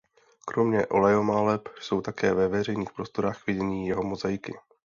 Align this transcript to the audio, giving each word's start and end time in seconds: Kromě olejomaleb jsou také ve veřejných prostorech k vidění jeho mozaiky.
Kromě 0.47 0.87
olejomaleb 0.87 1.61
jsou 1.79 2.01
také 2.01 2.33
ve 2.33 2.47
veřejných 2.47 2.91
prostorech 2.93 3.43
k 3.43 3.47
vidění 3.47 3.87
jeho 3.87 4.03
mozaiky. 4.03 4.53